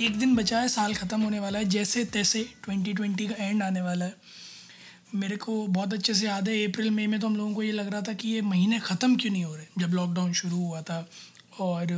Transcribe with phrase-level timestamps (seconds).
[0.00, 3.80] एक दिन बचा है साल ख़त्म होने वाला है जैसे तैसे 2020 का एंड आने
[3.82, 4.14] वाला है।
[5.14, 7.70] मेरे को बहुत अच्छे से याद है अप्रैल मई में तो हम लोगों को ये
[7.72, 10.82] लग रहा था कि ये महीने ख़त्म क्यों नहीं हो रहे जब लॉकडाउन शुरू हुआ
[10.82, 10.98] था
[11.60, 11.92] और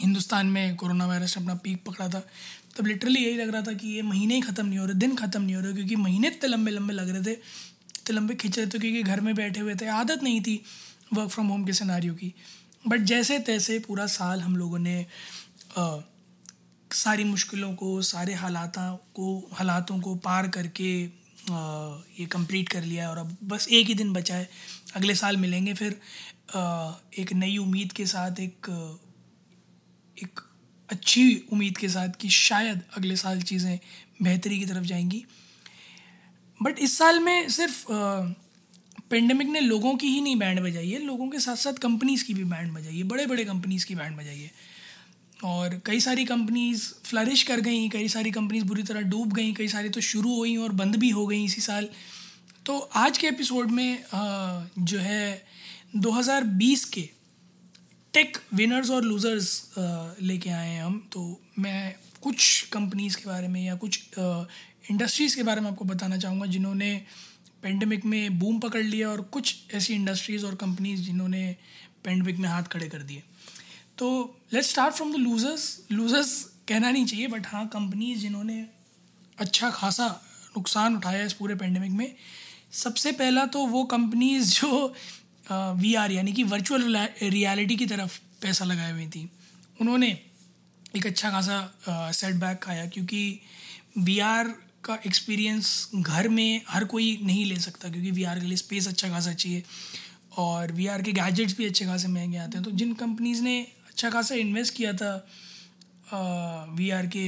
[0.00, 2.22] हिंदुस्तान में कोरोना वायरस ने अपना पीक पकड़ा था।
[2.76, 5.16] तब लिटरली यही लग रहा था कि ये महीने ही ख़त्म नहीं हो रहे दिन
[5.16, 8.58] ख़त्म नहीं हो रहे क्योंकि महीने इतने लंबे लंबे लग रहे थे इतने लंबे खिंच
[8.58, 10.62] रहे थे क्योंकि घर में बैठे हुए थे आदत नहीं थी
[11.14, 12.34] वर्क फ्रॉम होम के सिनारियों की।
[12.88, 15.04] बट जैसे तैसे पूरा साल हम लोगों ने
[15.78, 15.96] आ,
[16.94, 18.72] सारी मुश्किलों को, सारे हालात,
[19.14, 20.92] को, हालातों को पार करके
[21.42, 24.48] ये कंप्लीट कर लिया और अब बस एक ही दिन बचा है।
[24.96, 26.00] अगले साल मिलेंगे फिर
[27.18, 28.66] एक नई उम्मीद के साथ, एक
[30.16, 30.40] एक
[30.88, 33.78] अच्छी उम्मीद के साथ कि शायद अगले साल चीज़ें
[34.22, 35.24] बेहतरी की तरफ़ जाएँगी।
[36.60, 37.84] बट इस साल में सिर्फ़
[39.10, 42.34] पेंडेमिक ने लोगों की ही नहीं बैंड बजाई है, लोगों के साथ साथ कंपनीज़ की
[42.34, 44.50] भी बैंड बजाई है बड़े बड़े कंपनीज़ की बैंड बजाई है।
[45.44, 49.68] और कई सारी कंपनीज़ फ्लरिश कर गई, कई सारी कंपनीज़ बुरी तरह डूब गई, कई
[49.68, 51.88] सारी तो शुरू हुई और बंद भी हो गई इसी साल।
[52.66, 53.98] तो आज के एपिसोड में
[54.78, 55.42] जो है
[55.96, 57.08] 2020 के
[58.14, 59.72] टेक विनर्स और लूज़र्स
[60.22, 64.00] लेके आए हैं हम। तो मैं कुछ कंपनीज़ के बारे में या कुछ
[64.90, 66.94] इंडस्ट्रीज़ के बारे में आपको बताना चाहूँगा जिन्होंने
[67.62, 71.44] पेंडेमिक में बूम पकड़ लिया और कुछ ऐसी इंडस्ट्रीज़ और कंपनीज़ जिन्होंने
[72.04, 73.22] पेंडेमिक में हाथ खड़े कर दिए।
[73.98, 74.08] तो
[74.52, 76.32] let's start from the losers losers
[76.68, 78.64] कहना नहीं चाहिए बट हाँ कंपनीज़ जिन्होंने
[79.38, 80.06] अच्छा खासा
[80.56, 82.14] नुकसान उठाया इस पूरे पेंडेमिक में,
[82.74, 84.94] सबसे पहला तो वो कंपनीज़ जो
[85.76, 89.28] वी आर यानी कि वर्चुअल रियलिटी की तरफ़ पैसा लगाए हुई थी।
[89.80, 90.08] उन्होंने
[90.96, 93.40] एक अच्छा खासा सेटबैक खाया, क्योंकि
[93.98, 94.48] वी आर
[94.84, 98.88] का एक्सपीरियंस घर में हर कोई नहीं ले सकता, क्योंकि वी आर के लिए स्पेस
[98.88, 99.62] अच्छा खासा चाहिए,
[100.38, 103.66] और वी आर के गैजेट्स भी अच्छे खासे महँगे आते हैं। तो जिन कंपनीज़ ने
[103.92, 105.12] अच्छा खासा इन्वेस्ट किया था
[106.76, 107.24] वी आर के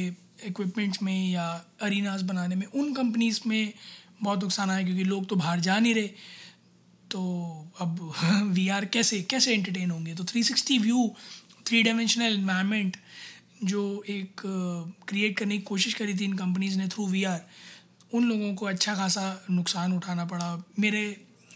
[0.47, 1.45] इक्विपमेंट्स में या
[1.83, 3.73] अरीनाज बनाने में। उन कंपनीज़ में
[4.23, 6.09] बहुत नुकसान आया क्योंकि लोग तो बाहर जा नहीं रहे।
[7.11, 7.21] तो
[7.81, 8.13] अब
[8.55, 10.15] वी आर कैसे कैसे एंटरटेन होंगे?
[10.15, 11.15] तो 360 व्यू
[11.67, 12.97] थ्री डायमेंशनल इन्वायरमेंट
[13.65, 14.41] जो एक
[15.09, 17.41] क्रिएट करने की कोशिश करी थी इन कंपनीज़ ने थ्रू वी आर
[18.15, 21.05] उन लोगों को अच्छा खासा नुकसान उठाना पड़ा। मेरे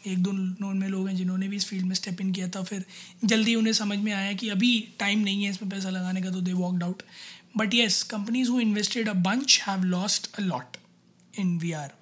[0.06, 2.62] एक दो नोन में लोग हैं जिन्होंने भी इस फ़ील्ड में स्टेप इन किया था।
[2.62, 2.84] फिर
[3.24, 6.40] जल्दी उन्हें समझ में आया कि अभी टाइम नहीं है इसमें पैसा लगाने का तो
[6.40, 7.02] they walked out
[7.56, 10.76] but yes companies who invested a bunch have lost a lot
[11.38, 11.96] in we are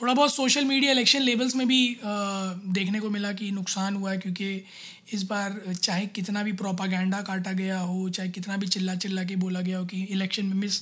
[0.00, 4.10] थोड़ा बहुत सोशल मीडिया इलेक्शन लेवल्स में भी आ, देखने को मिला कि नुकसान हुआ
[4.10, 4.64] है क्योंकि
[5.12, 9.36] इस बार चाहे कितना भी प्रोपागेंडा काटा गया हो चाहे कितना भी चिल्ला चिल्ला के
[9.36, 10.80] बोला गया हो कि इलेक्शन में मिस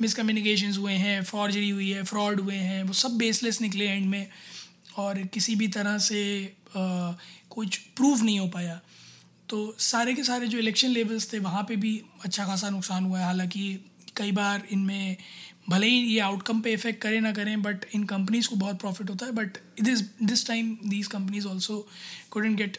[0.00, 4.26] मिसकम्युनिकेशन हुए हैं फॉर्जरी हुई है फ्रॉड हुए हैं वो सब बेसलेस निकले एंड में।
[4.96, 6.22] और किसी भी तरह से
[6.68, 7.12] आ,
[7.50, 8.80] कुछ प्रूव नहीं हो पाया।
[9.48, 11.92] तो सारे के सारे जो इलेक्शन लेवल्स थे वहाँ पे भी
[12.24, 13.62] अच्छा खासा नुकसान हुआ है। हालाँकि
[14.16, 15.16] कई बार इनमें
[15.68, 19.10] भले ही ये आउटकम पे इफ़ेक्ट करें ना करें बट इन कंपनीज़ को बहुत प्रॉफिट
[19.10, 21.86] होता है। But this this time these companies also
[22.30, 22.78] couldn't get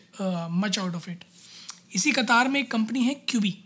[0.52, 1.24] much out of it
[1.96, 3.58] इसी कतार में एक कंपनी है क्यूबी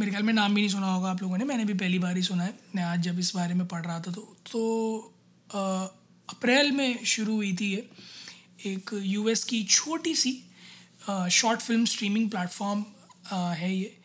[0.00, 2.16] मेरे ख्याल में नाम भी नहीं सुना होगा आप लोगों ने मैंने भी पहली बार
[2.16, 4.62] ही सुना है। मैं आज जब इस बारे में पढ़ रहा था तो तो
[5.48, 7.88] uh, अप्रैल में शुरू हुई थी ये।
[8.66, 10.32] एक यूएस की छोटी सी
[11.32, 12.84] शॉर्ट फ़िल्म स्ट्रीमिंग प्लेटफॉर्म
[13.30, 13.96] है ये।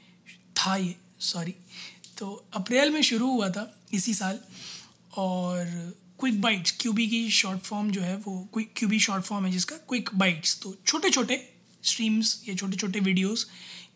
[0.57, 1.55] था ये, सॉरी।
[2.17, 4.39] तो अप्रैल में शुरू हुआ था इसी साल।
[5.17, 5.65] और
[6.19, 9.75] क्विक बाइट्स, क्यूबी की शॉर्ट फॉर्म जो है वो, क्विक, क्यूबी शॉर्ट फॉर्म है जिसका
[9.89, 11.41] क्विक बाइट्स। तो छोटे छोटे
[11.83, 13.47] स्ट्रीम्स या छोटे छोटे वीडियोस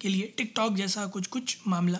[0.01, 1.99] के लिए टिकटॉक जैसा कुछ कुछ मामला।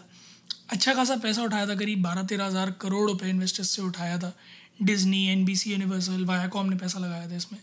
[0.70, 4.34] अच्छा खासा पैसा उठाया था, करीब बारह तेरह हज़ार करोड़ रुपये इन्वेस्टर्स से उठाया था।
[4.80, 7.60] Disney N B C Universal Viacom ने पैसा लगाया था इसमें।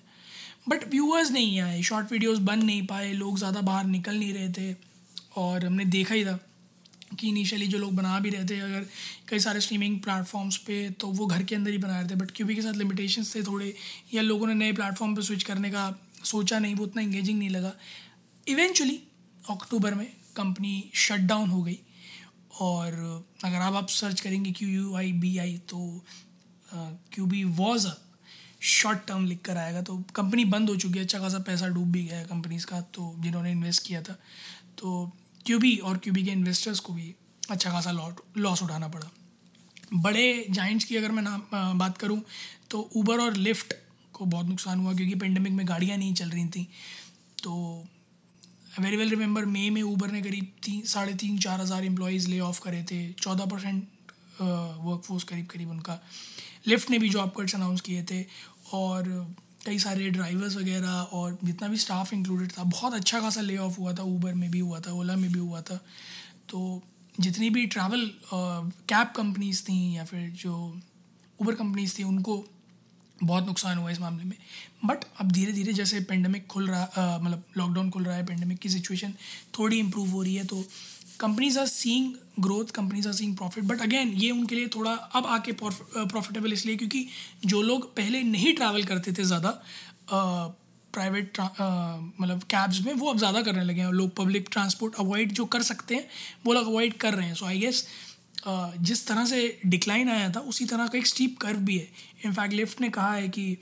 [0.69, 4.49] बट व्यूअर्स नहीं आए शॉर्ट वीडियोस बन नहीं पाए, लोग ज़्यादा बाहर निकल नहीं रहे
[4.51, 4.75] थे।
[5.37, 6.39] और हमने देखा ही था
[7.21, 8.87] कि इनिशियली जो लोग बना भी रहे थे, अगर
[9.29, 12.31] कई सारे स्ट्रीमिंग प्लेटफॉर्म्स पे तो वो घर के अंदर ही बना रहे थे। बट
[12.31, 13.75] क्यूबी के साथ लिमिटेशंस थे थोड़े,
[14.15, 15.93] या लोगों ने नए प्लेटफॉर्म पे स्विच करने का
[16.25, 17.73] सोचा नहीं, वो उतना इंगेजिंग नहीं लगा।
[18.47, 19.01] इवेंचुअली
[19.51, 20.07] अक्टूबर में
[20.37, 21.79] कंपनी शट डाउन हो गई।
[22.61, 22.93] और
[23.45, 26.05] अगर आप आप सर्च करेंगे Q U I B I तो
[27.27, 27.95] Quibi was a
[28.63, 31.91] short term लिख कर आएगा तो कंपनी बंद हो चुकी है अच्छा खासा पैसा डूब
[31.93, 34.17] भी गया कंपनीज़ का तो जिन्होंने इन्वेस्ट किया था
[34.79, 35.13] तो
[35.47, 37.15] क्यूबी और क्यूबी के इन्वेस्टर्स को भी
[37.51, 37.93] अच्छा खासा
[38.39, 39.11] लॉस उठाना पड़ा।
[39.95, 42.21] बड़े जाइंट्स की अगर मैं नाम बात करूँ
[42.71, 43.75] तो ऊबर और लिफ्ट
[44.15, 46.69] को बहुत नुकसान हुआ, क्योंकि पेंडेमिक में गाड़ियाँ नहीं चल रही थी।
[47.43, 47.85] तो
[48.81, 52.39] वेरी वेल रिमेंबर मई में ऊबर ने करीब तीन साढ़े तीन, चार हज़ार एम्प्लॉयज़ ले
[52.41, 53.89] ऑफ़ करे थे, चौदह परसेंट
[54.41, 55.99] वर्क फोर्स करीब करीब उनका।
[56.67, 58.25] लिफ्ट ने भी जॉब कट्स अनाउंस किए थे
[58.73, 59.09] और
[59.67, 63.79] कई सारे ड्राइवर्स वगैरह और जितना भी स्टाफ इंक्लूडेड था, बहुत अच्छा खासा ले ऑफ़
[63.79, 65.77] हुआ था ऊबर में भी हुआ था ओला में भी हुआ था।
[66.49, 66.83] तो
[67.21, 70.55] जितनी भी ट्रैवल कैब कंपनीज़ थी या फिर जो
[71.41, 72.45] ऊबर कंपनीज़ थी, उनको
[73.19, 74.37] बहुत नुकसान हुआ इस मामले में।
[74.85, 78.69] बट अब धीरे धीरे जैसे पेंडेमिक खुल रहा मतलब लॉकडाउन खुल रहा है पेंडेमिक की
[78.69, 79.15] सिचुएशन
[79.59, 80.65] थोड़ी इम्प्रूव हो रही है तो
[81.23, 85.27] companies are seeing growth companies are seeing profit but again ये उनके लिए थोड़ा अब
[85.29, 87.07] आके प्रॉफिटेबल इसलिए क्योंकि
[87.47, 89.51] जो लोग पहले नहीं ट्रैवल करते थे ज़्यादा
[90.95, 95.45] प्राइवेट मतलब कैब्स में, वो अब ज़्यादा करने लगे हैं। लोग पब्लिक ट्रांसपोर्ट अवॉइड जो
[95.55, 96.07] कर सकते हैं,
[96.47, 97.87] वो लोग अवॉइड कर रहे हैं। सो आई गेस
[98.47, 101.89] जिस तरह से डिक्लाइन आया था, उसी तरह का एक स्टीप कर्व भी है।
[102.25, 103.57] इनफैक्ट लिफ्ट ने कहा है कि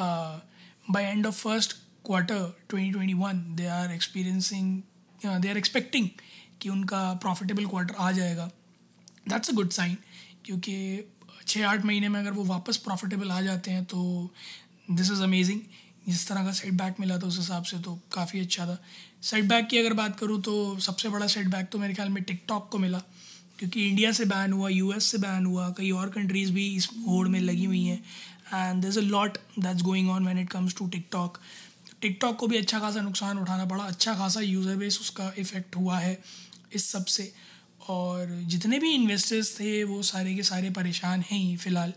[0.00, 1.72] by end of first
[2.06, 4.80] quarter 2021 they are experiencing
[5.20, 6.08] they are expecting
[6.60, 8.50] कि उनका प्रॉफिटेबल क्वार्टर आ जाएगा।
[9.28, 9.96] दैट्स अ गुड साइन
[10.44, 11.04] क्योंकि
[11.46, 14.30] छः आठ महीने में अगर वो वापस प्रॉफिटेबल आ जाते हैं तो
[14.90, 15.60] दिस इज़ अमेजिंग
[16.06, 18.78] जिस तरह का सेटबैक मिला था उस हिसाब से तो काफ़ी अच्छा था।
[19.22, 22.78] सेटबैक की अगर बात करूँ तो सबसे बड़ा सेटबैक तो मेरे ख्याल में टिकटॉक को
[22.78, 22.98] मिला,
[23.58, 27.26] क्योंकि इंडिया से बैन हुआ यूएस से बैन हुआ, कई और कंट्रीज़ भी इस होड़
[27.28, 28.02] में लगी हुई हैं।
[28.54, 31.38] And is a lot that's going on when it comes to TikTok
[32.02, 35.98] TikTok को भी अच्छा खासा नुकसान उठाना पड़ा अच्छा खासा यूज़र बेस उसका इफ़ेक्ट हुआ
[35.98, 36.18] है।
[36.72, 37.32] इस सबसे।
[37.88, 41.92] और जितने भी इन्वेस्टर्स थे, वो सारे के सारे परेशान हैं ही फ़िलहाल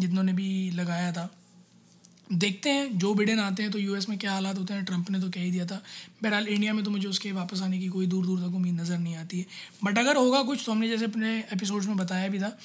[0.00, 1.28] जितनों भी लगाया था।
[2.32, 5.20] देखते हैं, जो बिडेन आते हैं तो यूएस में क्या हालात होते हैं ट्रंप ने
[5.20, 5.80] तो कह ही दिया था।
[6.22, 8.98] बहरहाल इंडिया में तो मुझे उसके वापस आने की कोई दूर दूर तक उम्मीद नज़र
[8.98, 9.46] नहीं आती है।
[9.84, 12.56] बट अगर होगा कुछ तो हमने जैसे अपने एपिसोड्स में बताया भी था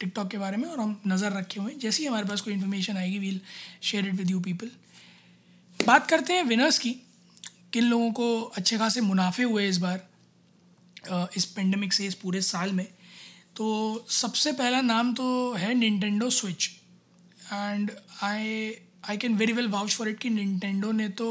[0.00, 2.52] टिकटॉक के बारे में, और हम नज़र रखे हुए हैं। जैसे ही हमारे पास कोई
[2.52, 3.40] इन्फॉर्मेशन आएगी we'll
[3.82, 4.70] share it with you people
[5.80, 6.90] बात करते हैं विनर्स की,
[7.72, 10.06] किन लोगों को अच्छे खासे मुनाफे हुए इस बार
[11.36, 12.86] इस पेंडेमिक से, इस पूरे साल में।
[13.56, 16.70] तो सबसे पहला नाम तो है Nintendo Switch
[17.52, 17.90] and
[18.22, 18.72] I
[19.08, 21.28] I can very well vouch for it कि निंटेंडो ने तो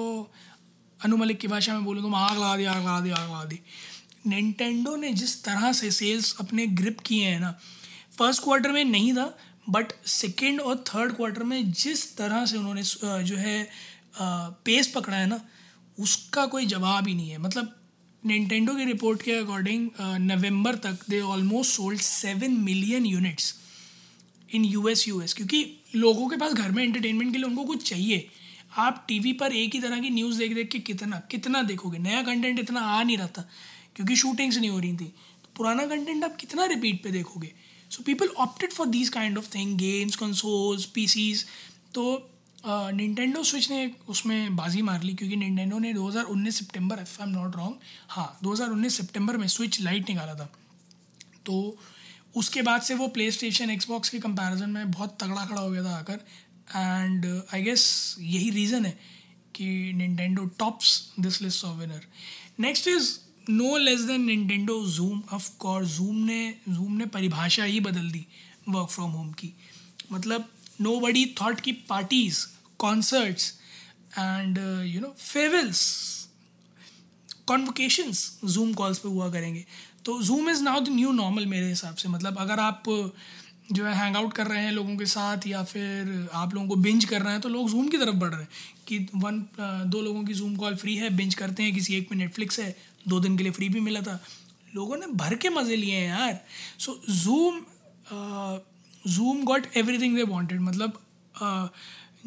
[0.99, 3.43] अनु मलिक की भाषा में बोलूँ तो आग लगा दी, आग लगा दी, आग लगा
[3.45, 3.59] दी।
[4.27, 7.51] निंटेंडो ने जिस तरह से सेल्स अपने ग्रिप किए हैं ना
[8.17, 9.25] फ़र्स्ट क्वार्टर में नहीं था
[9.69, 12.83] बट सेकेंड और थर्ड क्वार्टर में जिस तरह से उन्होंने
[13.23, 13.69] जो है
[14.65, 15.39] पेस पकड़ा है ना,
[15.97, 17.75] उसका कोई जवाब ही नहीं है। मतलब
[18.25, 23.53] निंटेंडो की रिपोर्ट के अकॉर्डिंग नवंबर तक they almost sold seven million units
[24.49, 25.65] in U S U S क्योंकि
[25.95, 28.27] लोगों के पास घर में एंटरटेनमेंट के लिए उनको कुछ चाहिए।
[28.77, 31.99] आप टीवी पर एक ही तरह की न्यूज़ देख देख के कितना कितना देखोगे?
[31.99, 33.49] नया कंटेंट इतना आ नहीं रहा था
[33.95, 37.51] क्योंकि शूटिंग्स नहीं हो रही थी। तो पुराना कंटेंट आप कितना रिपीट पे देखोगे?
[37.91, 41.45] So people opted for these kind of thing games consoles PCs
[41.93, 42.05] तो
[42.65, 47.33] निंटेंडो स्विच ने उसमें बाजी मार ली, क्योंकि निंटेंडो ने 2019 सितंबर if I am
[47.33, 47.75] not wrong
[48.09, 50.49] हाँ 2019 सितंबर में स्विच लाइट निकाला था।
[51.45, 51.77] तो
[52.35, 55.83] उसके बाद से वो प्ले स्टेशन एक्सबॉक्स के कंपैरिजन में बहुत तगड़ा खड़ा हो गया
[55.83, 56.19] था आकर।
[56.75, 58.97] एंड आई गेस यही रीज़न है
[59.55, 62.05] कि Nintendo tops this list of winner
[62.59, 63.11] next is
[63.49, 68.25] no less than Nintendo Zoom of course Zoom ने जूम ने परिभाषा ही बदल दी
[68.69, 69.53] वर्क फ्रॉम होम की।
[70.11, 70.49] मतलब
[70.81, 72.45] नो बडी थाट की parties
[72.83, 73.51] concerts
[74.17, 75.81] and you know farewells
[77.47, 79.65] convocations Zoom calls पे हुआ करेंगे।
[80.05, 82.83] तो Zoom is now the new normal मेरे हिसाब से। मतलब अगर आप
[83.71, 86.75] जो है हैंग आउट कर रहे हैं लोगों के साथ या फिर आप लोगों को
[86.77, 88.49] बिंज कर रहे हैं तो लोग जूम की तरफ़ बढ़ रहे हैं
[88.87, 89.39] कि वन
[89.87, 92.75] दो लोगों की जूम कॉल फ्री है बिंज करते हैं किसी एक में नेटफ्लिक्स है
[93.07, 94.19] दो दिन के लिए फ्री भी मिला था।
[94.73, 96.39] लोगों ने भर के मज़े लिए हैं यार।
[96.79, 97.61] So Zoom
[99.07, 100.99] Zoom got everything they wanted मतलब
[101.35, 101.67] uh,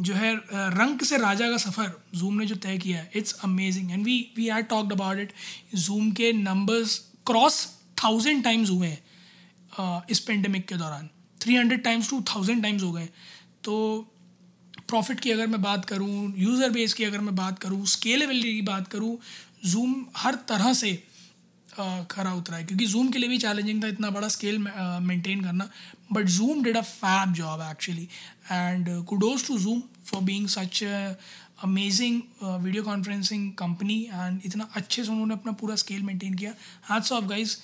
[0.00, 3.90] जो है रंग से राजा का सफ़र जूम ने जो तय किया है it's amazing
[3.92, 5.32] and we we are talked about it
[5.74, 7.64] Zoom के नंबर्स क्रॉस
[8.04, 11.08] थाउज़ेंड टाइम्स हुए हैं इस पेंडेमिक के दौरान.
[11.40, 13.08] Three hundred times to thousand times हो गए
[13.64, 13.74] तो
[14.88, 18.62] प्रॉफिट की अगर मैं बात करूँ यूज़र बेस की अगर मैं बात करूँ स्केलेबिलिटी की
[18.62, 19.16] बात करूँ
[19.64, 20.92] जूम हर तरह से
[22.10, 24.58] खरा उतरा है। क्योंकि जूम के लिए भी चैलेंजिंग था इतना बड़ा स्केल
[25.02, 25.68] मेंटेन करना।
[26.12, 28.08] But Zoom did a fab job actually
[28.52, 30.82] and kudos to Zoom for being such
[31.64, 36.50] amazing video conferencing company and इतना अच्छे से उन्होंने अपना पूरा स्केल मेंटेन किया।
[36.90, 37.56] Hats off guys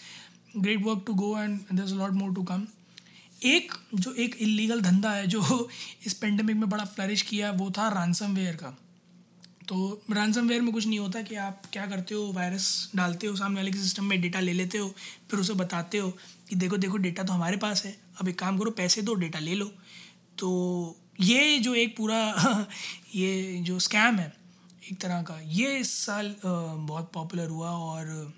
[0.57, 2.67] great work to go and there lot more to come
[3.45, 5.69] एक, जो एक इलीगल धंधा है, जो
[6.07, 8.77] इस पेंडेमिक में बड़ा फ्लरिश किया, वो था रैंसम वेयर का।
[9.69, 13.57] तो रैनसमवेयर में कुछ नहीं होता कि आप क्या करते हो वायरस डालते हो, सामने
[13.57, 14.89] वाले के सिस्टम में डेटा ले लेते हो,
[15.31, 16.11] फिर उसे बताते हो
[16.49, 19.39] कि देखो देखो डेटा तो हमारे पास है, अब एक काम करो, पैसे दो डेटा
[19.39, 19.67] ले लो।
[20.39, 22.67] तो ये जो एक पूरा
[23.15, 24.33] ये जो स्कैम है,
[24.91, 28.33] एक तरह का, ये इस साल बहुत पॉपुलर हुआ और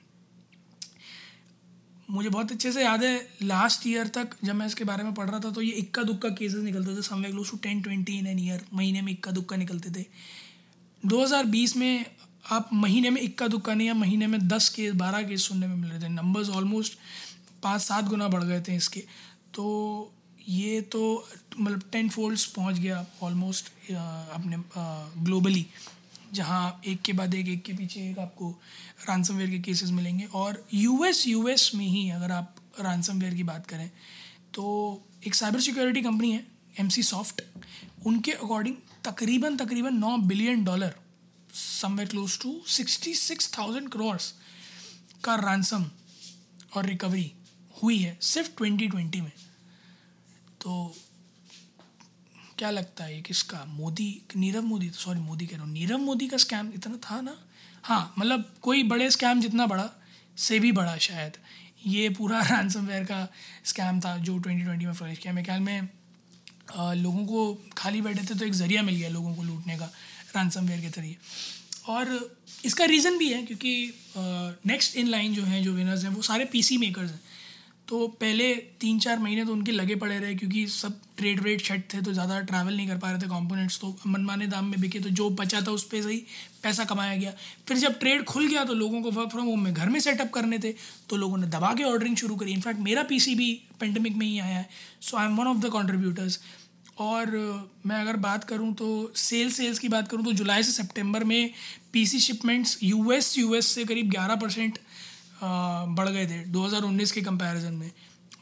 [2.09, 5.29] मुझे बहुत अच्छे से याद है लास्ट ईयर तक जब मैं इसके बारे में पढ़
[5.29, 8.27] रहा था तो ये इक्का दुक्का केसेस निकलते थे somewhere close to ten twenty in
[8.27, 10.05] an year महीने में इक्का दुक्का निकलते थे।
[11.07, 12.05] 2020 में
[12.53, 15.75] आप महीने में इक्का दुक्का नहीं या महीने में दस केस, बारह केस सुनने में
[15.77, 16.99] मिल रहे थे। नंबर्स ऑलमोस्ट
[17.63, 19.01] पाँच सात गुना बढ़ गए थे इसके।
[19.55, 20.13] तो
[20.49, 24.57] ये तो मतलब टेन फोल्ड्स पहुँच गया ऑलमोस्ट अपने
[25.25, 25.67] ग्लोबली
[26.33, 28.51] जहाँ एक के बाद एक एक के पीछे एक आपको
[29.09, 33.91] रानसमवेयर के केसेस मिलेंगे। और यूएस यूएस में ही अगर आप रानसमवेयर की बात करें
[34.55, 34.65] तो
[35.27, 36.45] एक साइबर सिक्योरिटी कंपनी है
[36.81, 37.43] एम सी सॉफ्ट
[38.07, 40.95] उनके अकॉर्डिंग तकरीबन तकरीबन नौ billion dollar
[41.55, 44.35] somewhere close to sixty six thousand crores
[45.25, 45.85] का रैंसम
[46.77, 47.33] और रिकवरी
[47.83, 49.33] हुई है सिर्फ़ ट्वेंटी ट्वेंटी में।
[50.61, 50.95] तो
[52.59, 56.37] क्या लगता है किसका मोदी, नीरव मोदी सॉरी मोदी कह रहा हूँ, नीरव मोदी का
[56.37, 57.37] स्कैम इतना था ना?
[57.85, 59.91] हाँ मतलब कोई बड़े स्कैम जितना बड़ा,
[60.37, 61.37] से भी बड़ा शायद।
[61.87, 63.29] ये पूरा रैंसमवेयर का
[63.65, 65.89] स्कैम था जो ट्वेंटी ट्वेंटी में फ्लरिश किया। मेरे ख्याल में
[66.73, 69.91] लोगों को खाली बैठे थे तो एक ज़रिया मिल गया लोगों को लूटने का
[70.37, 71.17] रानसम के ज़रिए।
[71.89, 72.33] और
[72.65, 73.73] इसका रीज़न भी है क्योंकि
[74.67, 77.21] नेक्स्ट इन लाइन जो हैं, जो विनर्स हैं, वो सारे पीसी मेकर्स हैं।
[77.89, 81.83] तो पहले तीन चार महीने तो उनके लगे पड़े रहे, क्योंकि सब ट्रेड रेट शट
[81.95, 85.01] थे तो ज़्यादा ट्रैवल नहीं कर पा रहे थे कंपोनेंट्स तो मनमाने दाम में बिके
[85.01, 86.19] तो जो बचा था उस पर से ही
[86.63, 87.33] पैसा कमाया गया।
[87.69, 90.33] फिर जब ट्रेड खुल गया तो लोगों को वर्क फ्रॉम होम में घर में सेटअप
[90.35, 90.75] करने थे
[91.09, 94.39] तो लोगों ने दबा के ऑर्डरिंग शुरू करी। इनफैक्ट मेरा पीसी भी पेंडेमिक में ही
[94.39, 94.69] आया है
[95.01, 96.41] so I am one of the contributors
[97.01, 97.31] और
[97.87, 101.51] मैं अगर बात करूँ तो सेल सेल्स की बात करूँ तो जुलाई से सितंबर में
[101.93, 104.79] पीसी शिपमेंट्स यूएस यूएस से करीब 11 परसेंट
[105.91, 107.91] बढ़ गए थे 2019 के कंपैरिजन में।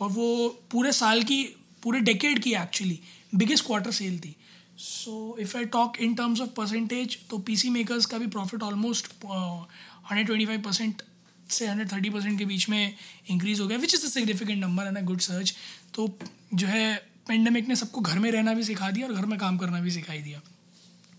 [0.01, 1.43] और वो पूरे साल की,
[1.83, 2.99] पूरे डेकेड की एक्चुअली
[3.35, 4.35] बिगेस्ट क्वार्टर सेल थी।
[4.79, 9.07] So if I talk in terms of percentage तो पीसी मेकर्स का भी profit almost
[9.25, 11.03] hundred twenty five percent
[11.51, 12.95] से हंड्रेड थर्टी परसेंट के बीच में
[13.31, 15.55] इंक्रीज़ हो गया which is a significant number and a good search
[15.95, 16.09] तो
[16.55, 16.95] जो है
[17.29, 19.91] पेंडेमिक ने सबको घर में रहना भी सिखा दिया और घर में काम करना भी
[19.91, 20.41] सिखाई दिया।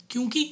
[0.10, 0.44] क्योंकि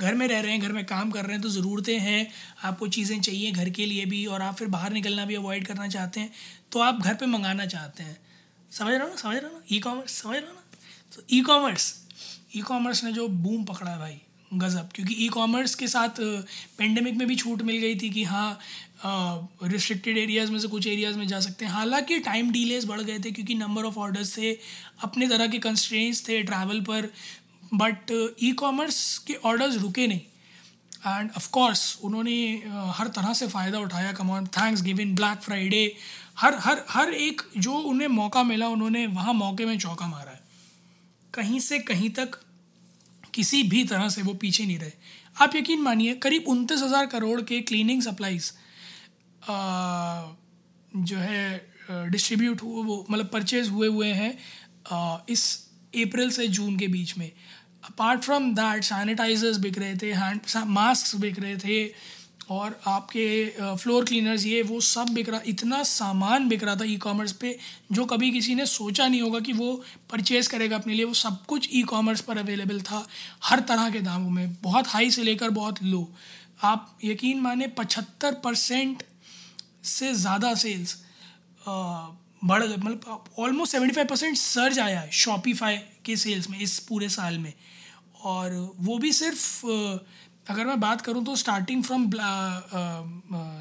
[0.00, 2.26] घर में रह रहे हैं, घर में काम कर रहे हैं तो ज़रूरतें हैं,
[2.64, 5.88] आपको चीज़ें चाहिए घर के लिए भी और आप फिर बाहर निकलना भी अवॉइड करना
[5.88, 6.30] चाहते हैं
[6.72, 8.16] तो आप घर पर मंगाना चाहते हैं।
[8.72, 9.16] समझ रहे हो ना?
[9.16, 9.62] समझ रहे हो ना?
[9.72, 10.62] ई कॉमर्स समझ रहे हो ना?
[11.12, 11.94] तो ई कॉमर्स
[12.56, 14.20] ई कॉमर्स ने जो बूम पकड़ा है भाई,
[14.52, 16.20] गज़ब। क्योंकि ई कॉमर्स के साथ
[16.78, 18.60] पेंडेमिक में भी छूट मिल गई थी कि हाँ
[19.64, 23.18] रिस्ट्रिक्टेड एरियाज़ में से कुछ एरियाज़ में जा सकते हैं। हालाँकि टाइम डिलेज बढ़ गए
[23.18, 24.52] थे क्योंकि नंबर ऑफ़ ऑर्डर्स थे,
[25.02, 27.08] अपने तरह के कंस्ट्रेंट्स थे ट्रैवल पर
[27.72, 28.10] बट
[28.42, 28.96] ई कॉमर्स
[29.26, 30.20] के ऑर्डर्स रुके नहीं।
[31.06, 34.46] एंड ऑफकोर्स उन्होंने uh, हर तरह से फ़ायदा उठाया come on
[34.82, 35.84] Thanksgiving Black Friday
[36.38, 40.40] हर हर हर एक जो उन्हें मौका मिला उन्होंने वहाँ मौके में चौका मारा है।
[41.34, 42.38] कहीं से कहीं तक
[43.34, 44.92] किसी भी तरह से वो पीछे नहीं रहे।
[45.36, 48.52] आप यकीन मानिए करीब उनतीस हज़ार करोड़ के क्लीनिंग सप्लाईज
[50.92, 54.32] जो है डिस्ट्रीब्यूट हुए वो मतलब परचेज हुए हुए हैं
[55.28, 55.44] इस
[55.96, 57.30] अप्रैल से जून के बीच में।
[57.84, 61.84] अपार्ट फ्रॉम दैट सैनिटाइजर्स बिक रहे थे हैंड मास्क बिक रहे थे,
[62.50, 66.96] और आपके फ्लोर क्लीनर्स ये, वो सब बिक रहा, इतना सामान बिक रहा था ई
[66.96, 67.56] कॉमर्स पे,
[67.92, 69.72] जो कभी किसी ने सोचा नहीं होगा कि वो
[70.10, 73.06] परचेज़ करेगा अपने लिए, वो सब कुछ ई कॉमर्स पर अवेलेबल था,
[73.44, 76.08] हर तरह के दामों में, बहुत हाई से लेकर बहुत लो
[76.64, 79.02] आप यकीन माने पचहत्तर परसेंट
[79.86, 80.96] से ज़्यादा सेल्स
[82.42, 87.08] बढ़ मतलब almost seventy five percent surge आया है शॉपीफाई के सेल्स में इस पूरे
[87.08, 87.52] साल में।
[88.24, 89.66] और वो भी सिर्फ़
[90.48, 92.10] अगर मैं बात करूँ तो स्टार्टिंग फ्रॉम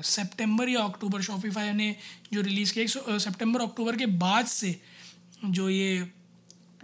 [0.05, 1.95] सितंबर या अक्टूबर शॉपिफाई ने
[2.33, 4.79] जो रिलीज़ किया सितंबर अक्टूबर के बाद से
[5.45, 5.99] जो ये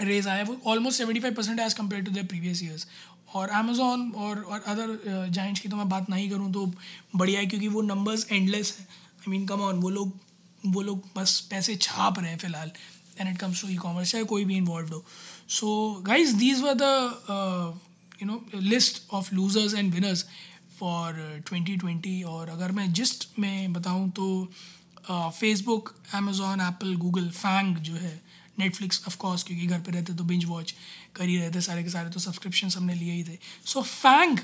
[0.01, 2.87] रेज आया वो almost seventy five percent as compare to the previous years
[3.35, 6.65] और अमेज़ोन और और अदर जाइंट्स की तो मैं बात नहीं करूँ तो
[7.15, 10.13] बढ़िया है, क्योंकि वो नंबर्स एंडलेस हैं। आई मीन कम ऑन वो लोग
[10.65, 12.71] वो लोग बस पैसे छाप रहे हैं फ़िलहाल
[13.19, 15.03] and it comes to e commerce चाहे कोई भी इन्वॉल्व हो।
[15.49, 15.67] So
[16.05, 17.79] guys these were the
[18.21, 20.25] you know list of losers and winners
[20.79, 24.27] for twenty twenty और अगर मैं जिस्ट में बताऊँ तो
[25.09, 28.21] Facebook Amazon Apple Google FAANG जो है
[28.59, 30.73] नेटफ्लिक्स ऑफकोर्स क्योंकि घर पे रहते तो बिंज वॉच
[31.15, 34.37] कर ही रहते सारे के सारे तो सब्सक्रिप्शन हमने लिए ही थे। सो so, फैंग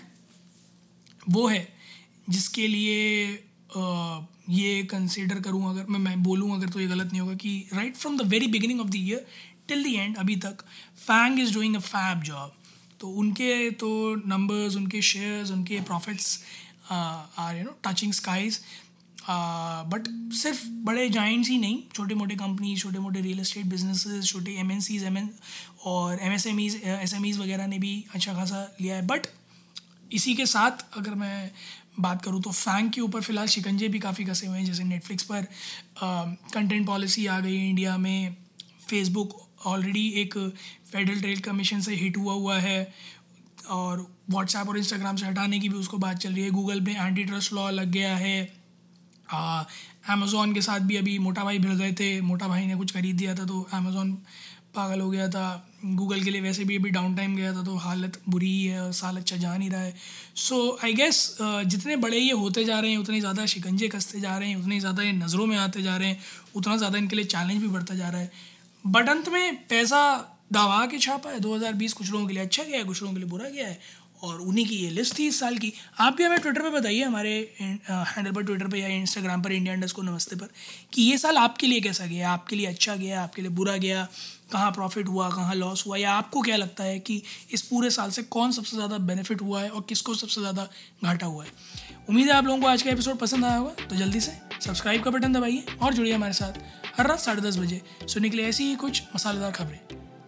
[1.30, 1.68] वो है
[2.30, 3.32] जिसके लिए
[4.50, 7.96] ये कंसिडर करूँ अगर, मैं मैं बोलूँ अगर तो ये गलत नहीं होगा कि right
[7.96, 9.26] from the very beginning of the year
[9.68, 10.62] till the end अभी तक
[10.98, 12.54] FAANG is doing a fab job
[13.00, 16.44] तो उनके तो नंबर्स उनके शेयर्स उनके profits
[16.92, 18.60] are you know touching skies
[19.30, 24.52] but सिर्फ़ बड़े जाइंट्स ही नहीं छोटे मोटे कंपनी छोटे मोटे रियल इस्टेट बिजनेसेस छोटे
[24.52, 25.30] M N Cs M N
[25.86, 29.08] और M S M Es S M Es वगैरह ने भी अच्छा खासा लिया है.
[29.08, 29.28] बट
[30.12, 31.52] इसी के साथ अगर मैं
[31.96, 35.24] बात करूँ तो फैंक के ऊपर फ़िलहाल शिकंजे भी काफ़ी कसे हुए हैं, जैसे नेटफ्लिक्स
[35.24, 35.48] पर
[36.54, 38.36] कंटेंट पॉलिसी आ गई इंडिया में।
[38.90, 40.38] फेसबुक ऑलरेडी एक
[40.92, 42.94] फेडरल ट्रेड कमीशन से हिट हुआ हुआ है
[43.70, 46.96] और व्हाट्सएप और इंस्टाग्राम से हटाने की भी उसको बात चल रही है। गूगल में
[46.96, 48.42] एंटी ट्रस्ट लॉ लग गया है।
[50.10, 53.16] अमेज़ोन के साथ भी अभी मोटा भाई भिड़ गए थे। मोटा भाई ने कुछ खरीद
[53.16, 54.18] दिया था तो अमेज़ोन
[54.76, 57.76] पागल हो गया था। गूगल के लिए वैसे भी अभी डाउन टाइम गया था तो
[57.78, 59.94] हालत बुरी ही है और साल अच्छा जा नहीं रहा है।
[60.38, 64.38] सो आई गेस जितने बड़े ये होते जा रहे हैं, उतने ज़्यादा शिकंजे कसते जा
[64.38, 66.20] रहे हैं, उतने ज़्यादा ये नज़रों में आते जा रहे हैं,
[66.56, 68.32] उतना ज़्यादा इनके लिए चैलेंज भी बढ़ता जा रहा है।
[68.84, 70.02] बट अंत में पैसा
[70.54, 73.20] दावा के छापा है। 2020 कुछ लोगों के लिए अच्छा गया है, कुछ लोगों के
[73.20, 73.80] लिए बुरा गया है।
[74.24, 77.04] और उन्हीं की ये लिस्ट थी इस साल की। आप भी हमें ट्विटर पे बताइए,
[77.04, 80.50] हमारे हैंडल पर ट्विटर पे या इंस्टाग्राम पर इंडिया इंडस्ट को नमस्ते पर,
[80.94, 82.32] कि ये साल आपके लिए कैसा गया?
[82.32, 83.24] आपके लिए अच्छा गया?
[83.24, 84.08] आपके लिए बुरा गया?
[84.52, 85.30] कहाँ प्रॉफिट हुआ?
[85.30, 85.98] कहाँ लॉस हुआ?
[85.98, 87.22] या आपको क्या लगता है कि
[87.54, 90.68] इस पूरे साल से कौन सबसे ज़्यादा बेनिफिट हुआ है और किसको सबसे ज़्यादा
[91.04, 91.52] घाटा हुआ है?
[92.10, 95.04] उम्मीद है आप लोगों को आज का एपिसोड पसंद आया होगा तो जल्दी से सब्सक्राइब
[95.04, 96.60] का बटन दबाइए और जुड़िए हमारे साथ
[96.98, 99.80] हर रात साढ़े दस बजे सुनने के लिए ऐसी ही कुछ मसालेदार खबरें।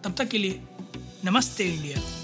[0.04, 0.60] तब तक के लिए
[1.24, 2.23] नमस्ते इंडिया।